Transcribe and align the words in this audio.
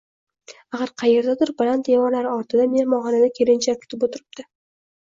Axir, 0.77 0.91
qaerdadir, 1.01 1.51
baland 1.59 1.87
devorlar 1.91 2.31
ortida, 2.33 2.67
mehmonxonada 2.75 3.31
kelinchak 3.39 3.83
kutib 3.87 4.09
o`tiribdi 4.11 4.51